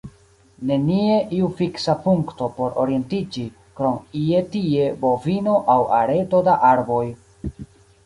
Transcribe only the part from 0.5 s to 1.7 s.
Nenie iu